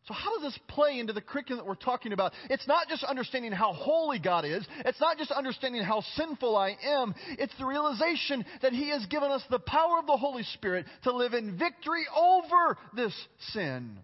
[0.07, 2.33] So, how does this play into the curriculum that we're talking about?
[2.51, 4.67] It's not just understanding how holy God is.
[4.85, 7.15] It's not just understanding how sinful I am.
[7.39, 11.13] It's the realization that He has given us the power of the Holy Spirit to
[11.13, 13.15] live in victory over this
[13.53, 13.97] sin.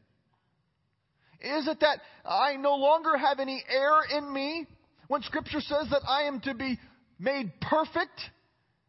[1.41, 4.67] Is it that I no longer have any error in me
[5.09, 6.79] when Scripture says that I am to be
[7.19, 8.21] made perfect?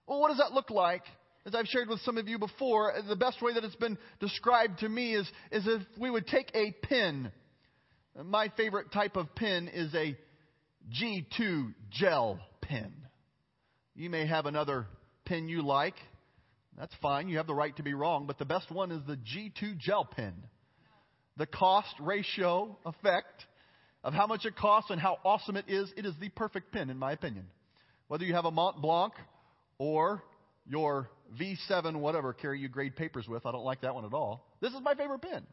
[0.10, 1.04] Well, what does that look like?
[1.46, 4.80] As I've shared with some of you before, the best way that it's been described
[4.80, 7.32] to me is, is if we would take a pen.
[8.26, 10.18] My favorite type of pen is a
[11.00, 12.92] G2 gel pen.
[13.96, 14.88] You may have another
[15.26, 15.96] pen you like.
[16.76, 17.30] That's fine.
[17.30, 18.26] You have the right to be wrong.
[18.26, 20.34] But the best one is the G2 gel pen.
[21.38, 23.46] The cost ratio effect
[24.04, 26.90] of how much it costs and how awesome it is, it is the perfect pen,
[26.90, 27.46] in my opinion.
[28.08, 29.14] Whether you have a Mont Blanc
[29.80, 30.24] or
[30.68, 33.46] your V7, whatever, carry you grade papers with.
[33.46, 34.46] I don't like that one at all.
[34.62, 35.44] This is my favorite pen.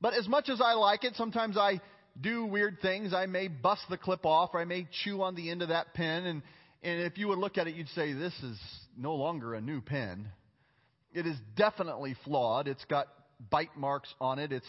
[0.00, 1.80] But as much as I like it, sometimes I
[2.20, 3.14] do weird things.
[3.14, 5.94] I may bust the clip off, or I may chew on the end of that
[5.94, 6.26] pen.
[6.26, 6.42] And,
[6.82, 8.58] and if you would look at it, you'd say, this is
[8.96, 10.28] no longer a new pen.
[11.12, 12.68] It is definitely flawed.
[12.68, 13.08] It's got
[13.50, 14.52] bite marks on it.
[14.52, 14.66] It's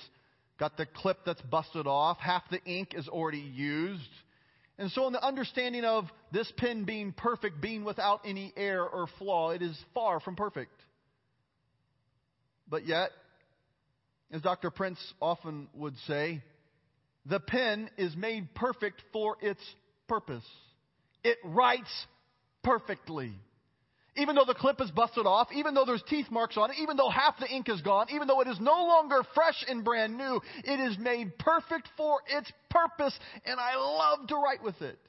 [0.60, 2.18] got the clip that's busted off.
[2.20, 4.02] Half the ink is already used.
[4.80, 9.08] And so, in the understanding of this pen being perfect, being without any error or
[9.20, 10.72] flaw, it is far from perfect.
[12.70, 13.10] But yet,
[14.32, 14.72] as Dr.
[14.72, 16.42] Prince often would say,
[17.26, 19.60] the pen is made perfect for its
[20.08, 20.46] purpose.
[21.26, 21.92] It writes
[22.64, 23.34] perfectly.
[24.20, 26.98] Even though the clip is busted off, even though there's teeth marks on it, even
[26.98, 30.18] though half the ink is gone, even though it is no longer fresh and brand
[30.18, 35.00] new, it is made perfect for its purpose, and I love to write with it.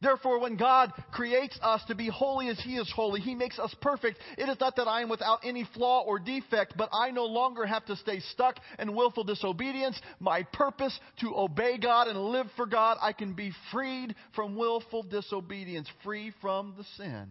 [0.00, 3.72] Therefore, when God creates us to be holy as He is holy, He makes us
[3.80, 4.18] perfect.
[4.36, 7.64] It is not that I am without any flaw or defect, but I no longer
[7.64, 10.00] have to stay stuck in willful disobedience.
[10.18, 15.04] My purpose to obey God and live for God, I can be freed from willful
[15.04, 17.30] disobedience, free from the sin.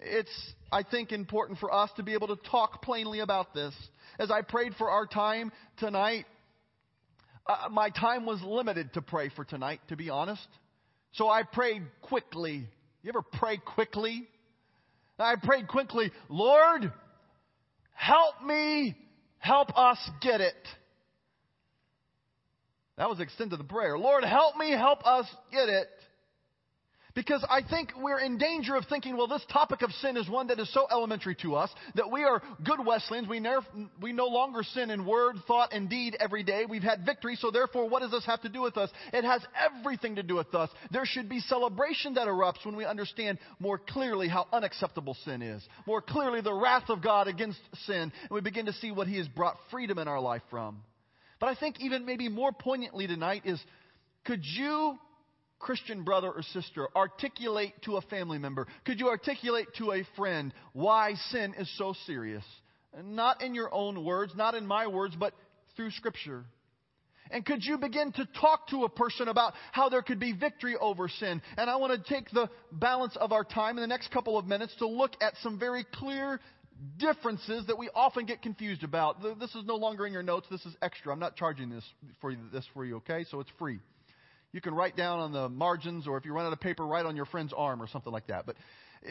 [0.00, 0.30] It's,
[0.72, 3.74] I think, important for us to be able to talk plainly about this.
[4.18, 6.26] As I prayed for our time tonight,
[7.46, 10.46] uh, my time was limited to pray for tonight, to be honest.
[11.12, 12.66] So I prayed quickly.
[13.02, 14.28] You ever pray quickly?
[15.18, 16.90] I prayed quickly, Lord,
[17.92, 18.96] help me,
[19.38, 20.54] help us get it.
[22.96, 23.98] That was the extent of the prayer.
[23.98, 25.88] Lord, help me, help us get it.
[27.14, 30.46] Because I think we're in danger of thinking, well, this topic of sin is one
[30.48, 33.28] that is so elementary to us that we are good Wesleyans.
[33.28, 33.44] We,
[34.00, 36.64] we no longer sin in word, thought, and deed every day.
[36.68, 38.90] We've had victory, so therefore, what does this have to do with us?
[39.12, 40.70] It has everything to do with us.
[40.90, 45.66] There should be celebration that erupts when we understand more clearly how unacceptable sin is,
[45.86, 49.18] more clearly the wrath of God against sin, and we begin to see what He
[49.18, 50.82] has brought freedom in our life from.
[51.40, 53.60] But I think even maybe more poignantly tonight is
[54.24, 54.98] could you
[55.60, 58.66] Christian brother or sister, articulate to a family member?
[58.84, 62.44] Could you articulate to a friend why sin is so serious?
[63.04, 65.34] Not in your own words, not in my words, but
[65.76, 66.44] through Scripture.
[67.30, 70.74] And could you begin to talk to a person about how there could be victory
[70.80, 71.40] over sin?
[71.56, 74.46] And I want to take the balance of our time in the next couple of
[74.46, 76.40] minutes to look at some very clear
[76.98, 79.22] differences that we often get confused about.
[79.38, 80.46] This is no longer in your notes.
[80.50, 81.12] This is extra.
[81.12, 81.84] I'm not charging this
[82.20, 83.24] for you, this for you, okay?
[83.30, 83.78] So it's free.
[84.52, 87.06] You can write down on the margins, or if you run out of paper, write
[87.06, 88.46] on your friend's arm or something like that.
[88.46, 88.56] But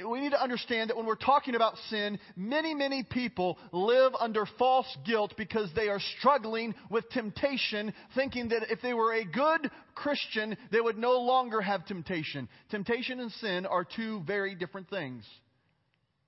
[0.07, 4.45] we need to understand that when we're talking about sin, many, many people live under
[4.57, 9.71] false guilt because they are struggling with temptation, thinking that if they were a good
[9.95, 12.47] Christian, they would no longer have temptation.
[12.69, 15.25] Temptation and sin are two very different things.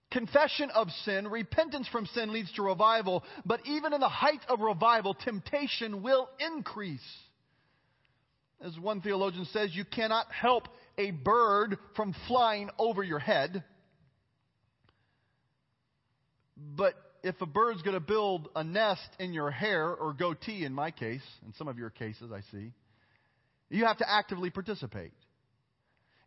[0.10, 4.60] Confession of sin, repentance from sin leads to revival, but even in the height of
[4.60, 7.00] revival, temptation will increase.
[8.64, 13.64] As one theologian says, you cannot help a bird from flying over your head.
[16.56, 16.94] But
[17.24, 20.92] if a bird's going to build a nest in your hair, or goatee in my
[20.92, 22.72] case, in some of your cases I see,
[23.70, 25.14] you have to actively participate.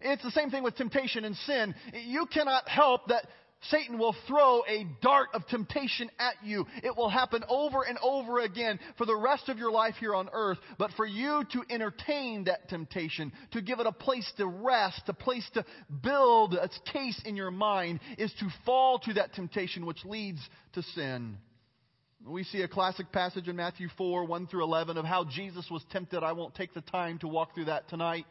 [0.00, 1.74] It's the same thing with temptation and sin.
[1.92, 3.26] You cannot help that
[3.70, 6.66] Satan will throw a dart of temptation at you.
[6.82, 10.28] It will happen over and over again for the rest of your life here on
[10.32, 10.58] earth.
[10.78, 15.14] But for you to entertain that temptation, to give it a place to rest, a
[15.14, 15.64] place to
[16.02, 20.40] build its case in your mind, is to fall to that temptation which leads
[20.74, 21.38] to sin.
[22.26, 25.84] We see a classic passage in Matthew 4, 1 through 11, of how Jesus was
[25.90, 26.22] tempted.
[26.22, 28.24] I won't take the time to walk through that tonight.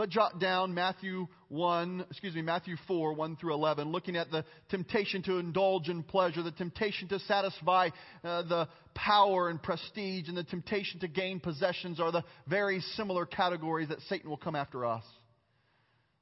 [0.00, 4.46] But jot down Matthew 1, excuse me, Matthew 4, 1 through 11, looking at the
[4.70, 7.90] temptation to indulge in pleasure, the temptation to satisfy
[8.24, 13.26] uh, the power and prestige, and the temptation to gain possessions are the very similar
[13.26, 15.04] categories that Satan will come after us.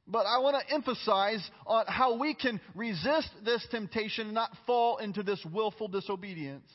[0.09, 4.97] But I want to emphasize on how we can resist this temptation and not fall
[4.97, 6.69] into this willful disobedience.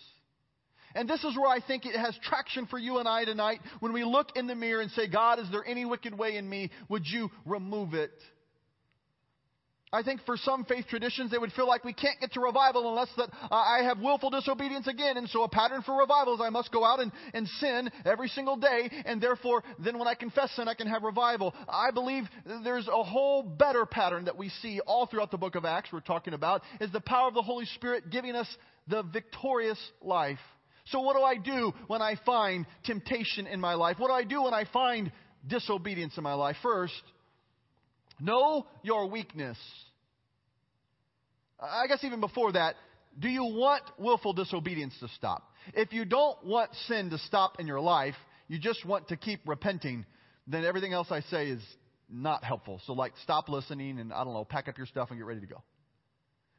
[0.96, 3.94] And this is where I think it has traction for you and I tonight when
[3.94, 6.72] we look in the mirror and say, God, is there any wicked way in me?
[6.90, 8.12] Would you remove it?
[9.94, 12.90] I think for some faith traditions, they would feel like we can't get to revival
[12.90, 15.18] unless that uh, I have willful disobedience again.
[15.18, 18.28] And so a pattern for revival is I must go out and, and sin every
[18.30, 18.90] single day.
[19.06, 21.54] And therefore, then when I confess sin, I can have revival.
[21.70, 22.24] I believe
[22.64, 26.00] there's a whole better pattern that we see all throughout the book of Acts we're
[26.00, 28.48] talking about is the power of the Holy Spirit giving us
[28.88, 30.40] the victorious life.
[30.86, 33.98] So, what do I do when I find temptation in my life?
[34.00, 35.12] What do I do when I find
[35.48, 36.58] disobedience in my life?
[36.62, 37.02] First,
[38.20, 39.58] know your weakness.
[41.60, 42.76] I guess even before that,
[43.18, 45.50] do you want willful disobedience to stop?
[45.74, 48.16] If you don't want sin to stop in your life,
[48.48, 50.06] you just want to keep repenting,
[50.48, 51.62] then everything else I say is
[52.10, 52.82] not helpful.
[52.86, 55.40] So, like, stop listening and, I don't know, pack up your stuff and get ready
[55.40, 55.64] to go.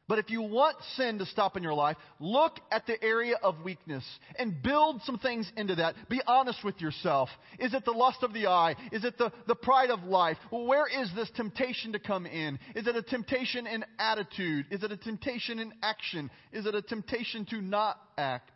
[0.06, 3.62] But if you want sin to stop in your life, look at the area of
[3.64, 4.04] weakness
[4.38, 5.94] and build some things into that.
[6.10, 7.30] Be honest with yourself.
[7.58, 8.76] Is it the lust of the eye?
[8.92, 10.36] Is it the, the pride of life?
[10.50, 12.58] Well, where is this temptation to come in?
[12.74, 14.66] Is it a temptation in attitude?
[14.70, 16.30] Is it a temptation in action?
[16.52, 18.52] Is it a temptation to not act?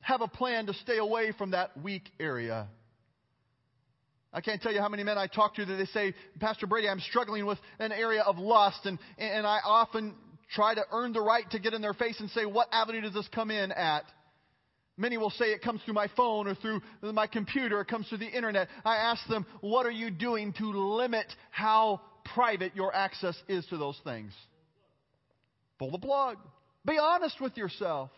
[0.00, 2.68] Have a plan to stay away from that weak area.
[4.36, 6.90] I can't tell you how many men I talk to that they say, Pastor Brady,
[6.90, 10.14] I'm struggling with an area of lust, and, and I often
[10.52, 13.14] try to earn the right to get in their face and say, What avenue does
[13.14, 14.04] this come in at?
[14.98, 18.18] Many will say it comes through my phone or through my computer, it comes through
[18.18, 18.68] the internet.
[18.84, 22.02] I ask them, What are you doing to limit how
[22.34, 24.32] private your access is to those things?
[25.78, 26.36] Pull the plug.
[26.84, 28.10] Be honest with yourself.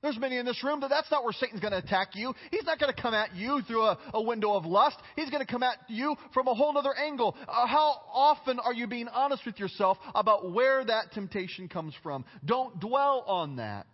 [0.00, 2.32] There's many in this room that that's not where Satan's going to attack you.
[2.52, 4.96] He's not going to come at you through a, a, window of lust.
[5.16, 7.36] He's going to come at you from a whole other angle.
[7.48, 12.24] Uh, how often are you being honest with yourself about where that temptation comes from?
[12.44, 13.86] Don't dwell on that.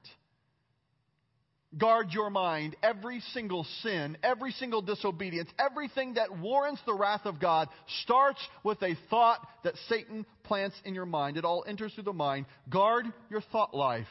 [1.78, 2.76] Guard your mind.
[2.82, 7.68] Every single sin, every single disobedience, everything that warrants the wrath of God
[8.02, 11.38] starts with a thought that Satan plants in your mind.
[11.38, 12.44] It all enters through the mind.
[12.68, 14.06] Guard your thought life.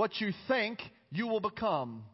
[0.00, 0.80] What you think,
[1.10, 2.04] you will become.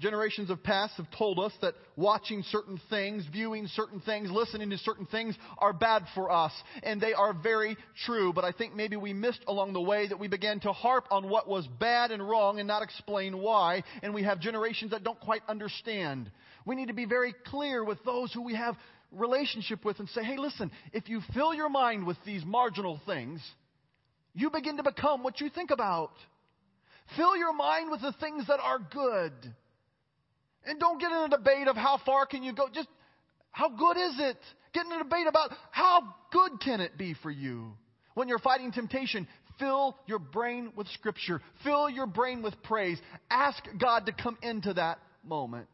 [0.00, 4.78] Generations of past have told us that watching certain things, viewing certain things, listening to
[4.78, 6.52] certain things are bad for us.
[6.82, 7.76] And they are very
[8.06, 8.32] true.
[8.32, 11.28] But I think maybe we missed along the way that we began to harp on
[11.28, 13.84] what was bad and wrong and not explain why.
[14.02, 16.30] And we have generations that don't quite understand.
[16.64, 18.76] We need to be very clear with those who we have
[19.12, 23.42] relationship with and say, hey, listen, if you fill your mind with these marginal things,
[24.32, 26.12] you begin to become what you think about.
[27.14, 29.32] Fill your mind with the things that are good.
[30.64, 32.68] And don't get in a debate of how far can you go.
[32.72, 32.88] Just
[33.52, 34.38] how good is it?
[34.72, 37.72] Get in a debate about how good can it be for you.
[38.14, 39.28] When you're fighting temptation,
[39.58, 41.40] fill your brain with scripture.
[41.62, 42.98] Fill your brain with praise.
[43.30, 45.68] Ask God to come into that moment.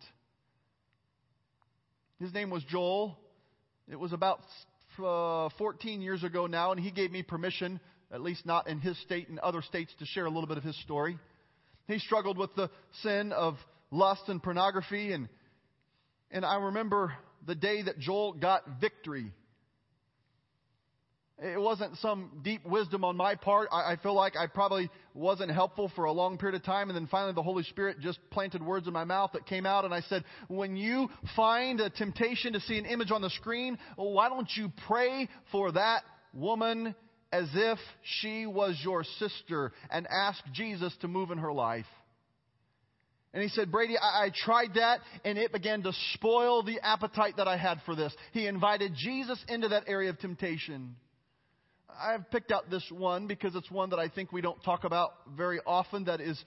[2.20, 3.18] His name was Joel.
[3.88, 4.40] It was about
[5.04, 7.80] uh, 14 years ago now, and he gave me permission,
[8.12, 10.64] at least not in his state, and other states, to share a little bit of
[10.64, 11.18] his story.
[11.88, 12.70] He struggled with the
[13.02, 13.56] sin of
[13.90, 15.12] lust and pornography.
[15.12, 15.28] And,
[16.30, 17.14] and I remember
[17.46, 19.32] the day that Joel got victory.
[21.38, 23.68] It wasn't some deep wisdom on my part.
[23.72, 26.88] I, I feel like I probably wasn't helpful for a long period of time.
[26.88, 29.84] And then finally, the Holy Spirit just planted words in my mouth that came out.
[29.84, 33.78] And I said, When you find a temptation to see an image on the screen,
[33.96, 36.02] why don't you pray for that
[36.32, 36.94] woman
[37.32, 37.78] as if
[38.20, 41.86] she was your sister and ask Jesus to move in her life?
[43.34, 47.38] And he said, Brady, I, I, tried that and it began to spoil the appetite
[47.38, 48.14] that I had for this.
[48.32, 50.96] He invited Jesus into that area of temptation.
[51.98, 55.12] I've picked out this one because it's one that I think we don't talk about
[55.34, 56.42] very often, that is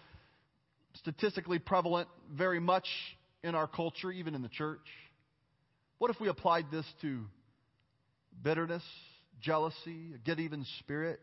[0.96, 2.88] statistically prevalent very much
[3.44, 4.86] in our culture, even in the church.
[5.98, 7.22] What if we applied this to
[8.44, 8.84] bitterness,
[9.42, 11.20] jealousy, a get even spirit?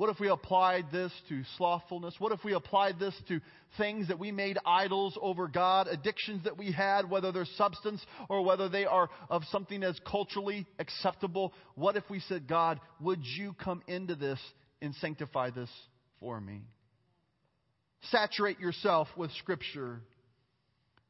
[0.00, 2.14] What if we applied this to slothfulness?
[2.18, 3.38] What if we applied this to
[3.76, 8.42] things that we made idols over God, addictions that we had, whether they're substance or
[8.42, 11.52] whether they are of something that's culturally acceptable?
[11.74, 14.38] What if we said, God, would you come into this
[14.80, 15.68] and sanctify this
[16.18, 16.62] for me?
[18.04, 20.00] Saturate yourself with Scripture.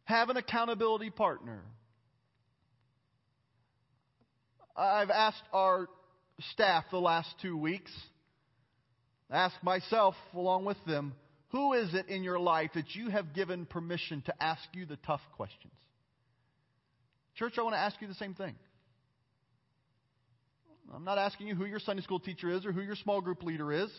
[0.03, 1.63] Have an accountability partner.
[4.77, 5.87] I've asked our
[6.53, 7.93] staff the last two weeks
[9.31, 11.15] ask myself along with them
[11.51, 14.97] who is it in your life that you have given permission to ask you the
[14.97, 15.73] tough questions?
[17.35, 18.55] Church, I want to ask you the same thing.
[20.95, 23.43] I'm not asking you who your Sunday school teacher is or who your small group
[23.43, 23.91] leader is.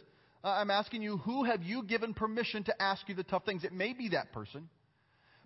[0.44, 3.64] I'm asking you who have you given permission to ask you the tough things?
[3.64, 4.70] It may be that person.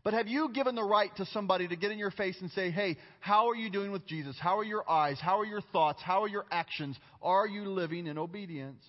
[0.06, 2.70] But have you given the right to somebody to get in your face and say,
[2.70, 4.38] hey, how are you doing with Jesus?
[4.39, 5.20] How are your eyes?
[5.20, 5.99] How are your thoughts?
[5.99, 6.95] How are your actions?
[7.24, 8.84] Are you living in obedience?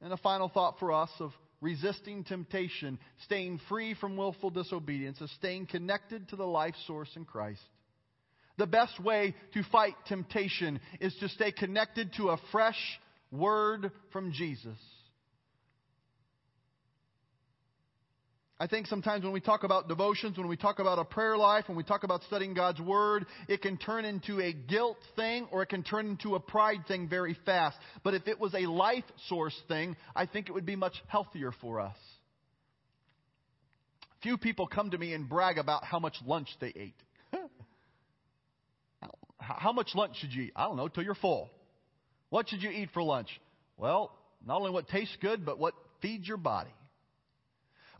[0.00, 5.32] And a final thought for us of resisting temptation, staying free from willful disobedience, is
[5.32, 7.60] staying connected to the life source in Christ.
[8.58, 12.78] The best way to fight temptation is to stay connected to a fresh
[13.32, 14.78] word from Jesus.
[18.62, 21.64] I think sometimes when we talk about devotions, when we talk about a prayer life,
[21.66, 25.64] when we talk about studying God's Word, it can turn into a guilt thing or
[25.64, 27.76] it can turn into a pride thing very fast.
[28.04, 31.50] But if it was a life source thing, I think it would be much healthier
[31.60, 31.96] for us.
[34.22, 37.02] Few people come to me and brag about how much lunch they ate.
[39.40, 40.52] how much lunch should you eat?
[40.54, 41.50] I don't know, till you're full.
[42.28, 43.40] What should you eat for lunch?
[43.76, 46.70] Well, not only what tastes good, but what feeds your body.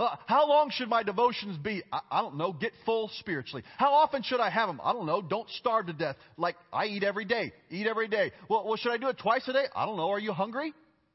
[0.02, 1.80] Uh, how long should my devotions be?
[1.92, 2.52] I, I, don't know.
[2.52, 3.62] Get full spiritually.
[3.78, 4.80] How often should I have them?
[4.82, 5.22] I don't know.
[5.22, 6.16] Don't starve to death.
[6.36, 7.52] Like I eat every day.
[7.70, 8.32] Eat every day.
[8.48, 9.64] Well, well, should I do it twice a day?
[9.76, 10.10] I don't know.
[10.10, 10.74] Are you hungry?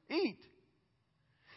[0.09, 0.37] Eat.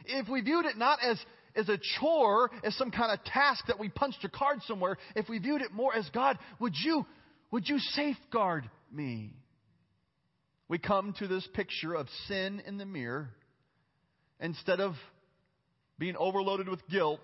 [0.06, 1.20] If we viewed it not as
[1.54, 5.28] as a chore, as some kind of task that we punched a card somewhere, if
[5.28, 7.06] we viewed it more as God, would you
[7.52, 9.34] would you safeguard me?
[10.66, 13.30] We come to this picture of sin in the mirror
[14.40, 14.94] instead of
[16.00, 17.20] being overloaded with guilt,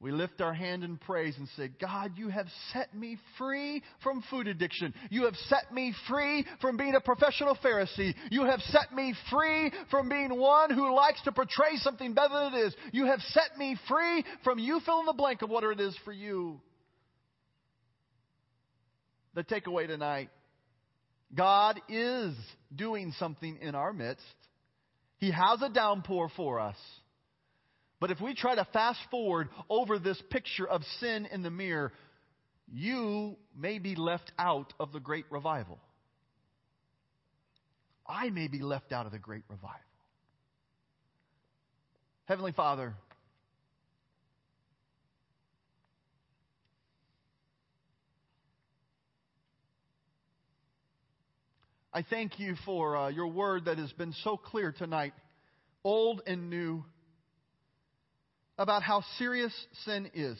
[0.00, 4.24] we lift our hand in praise and say, God, you have set me free from
[4.30, 4.92] food addiction.
[5.10, 8.14] You have set me free from being a professional Pharisee.
[8.30, 12.54] You have set me free from being one who likes to portray something better than
[12.54, 12.74] it is.
[12.92, 15.96] You have set me free from you fill in the blank of whatever it is
[16.04, 16.60] for you.
[19.34, 20.30] The takeaway tonight
[21.34, 22.34] God is
[22.74, 24.22] doing something in our midst,
[25.18, 26.76] He has a downpour for us.
[28.00, 31.92] But if we try to fast forward over this picture of sin in the mirror,
[32.72, 35.78] you may be left out of the great revival.
[38.06, 39.78] I may be left out of the great revival.
[42.26, 42.94] Heavenly Father,
[51.92, 55.12] I thank you for uh, your word that has been so clear tonight,
[55.84, 56.84] old and new
[58.58, 59.52] about how serious
[59.84, 60.38] sin is,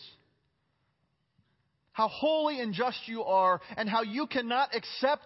[1.92, 5.24] how holy and just you are, and how you cannot accept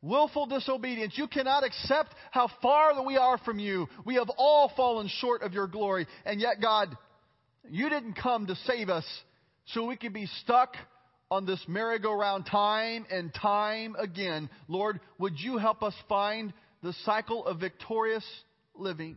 [0.00, 1.14] willful disobedience.
[1.16, 3.88] You cannot accept how far that we are from you.
[4.04, 6.06] We have all fallen short of your glory.
[6.24, 6.96] And yet, God,
[7.68, 9.04] you didn't come to save us
[9.66, 10.74] so we could be stuck
[11.30, 14.48] on this merry-go-round time and time again.
[14.66, 18.24] Lord, would you help us find the cycle of victorious
[18.74, 19.16] living?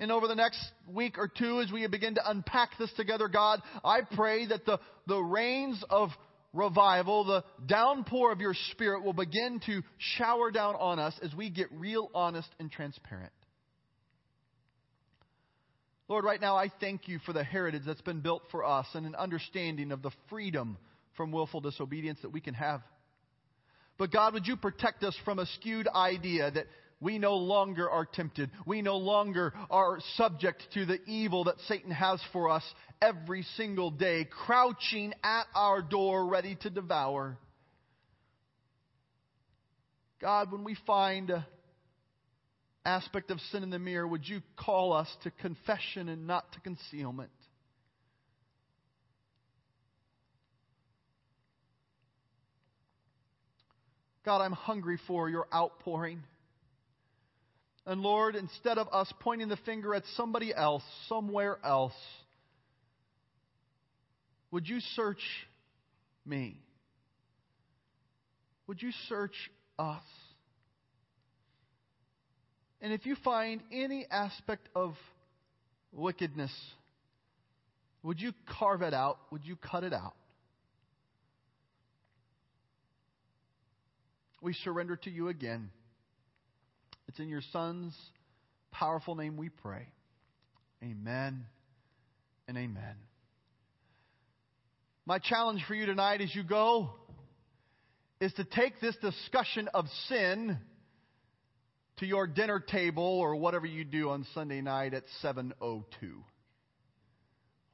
[0.00, 3.60] And over the next week or two, as we begin to unpack this together, God,
[3.84, 6.08] I pray that the, the rains of
[6.54, 11.50] revival, the downpour of your Spirit will begin to shower down on us as we
[11.50, 13.32] get real, honest, and transparent.
[16.08, 19.04] Lord, right now I thank you for the heritage that's been built for us and
[19.06, 20.78] an understanding of the freedom
[21.14, 22.80] from willful disobedience that we can have.
[23.98, 26.64] But God, would you protect us from a skewed idea that
[27.00, 28.50] we no longer are tempted.
[28.66, 32.64] We no longer are subject to the evil that Satan has for us
[33.00, 37.38] every single day, crouching at our door ready to devour.
[40.20, 41.44] God, when we find an
[42.84, 46.60] aspect of sin in the mirror, would you call us to confession and not to
[46.60, 47.30] concealment?
[54.22, 56.22] God, I'm hungry for your outpouring.
[57.90, 61.92] And Lord, instead of us pointing the finger at somebody else, somewhere else,
[64.52, 65.18] would you search
[66.24, 66.56] me?
[68.68, 69.34] Would you search
[69.76, 70.04] us?
[72.80, 74.94] And if you find any aspect of
[75.90, 76.52] wickedness,
[78.04, 78.30] would you
[78.60, 79.18] carve it out?
[79.32, 80.14] Would you cut it out?
[84.40, 85.70] We surrender to you again.
[87.10, 87.92] It's in your Son's
[88.70, 89.88] powerful name we pray.
[90.80, 91.44] Amen
[92.46, 92.94] and amen.
[95.06, 96.90] My challenge for you tonight as you go
[98.20, 100.56] is to take this discussion of sin
[101.96, 105.52] to your dinner table or whatever you do on Sunday night at 7:02.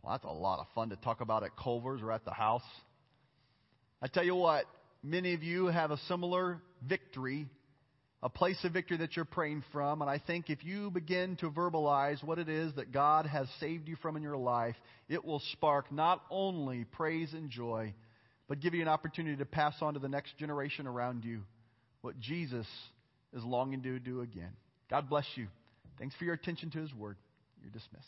[0.02, 2.64] Well, that's a lot of fun to talk about at Culver's or at the house.
[4.00, 4.64] I tell you what,
[5.02, 7.50] many of you have a similar victory
[8.22, 10.00] a place of victory that you're praying from.
[10.00, 13.88] And I think if you begin to verbalize what it is that God has saved
[13.88, 14.76] you from in your life,
[15.08, 17.94] it will spark not only praise and joy,
[18.48, 21.42] but give you an opportunity to pass on to the next generation around you
[22.00, 22.66] what Jesus
[23.32, 24.52] is longing to do again.
[24.88, 25.48] God bless you.
[25.98, 27.16] Thanks for your attention to His Word.
[27.62, 28.06] You're dismissed.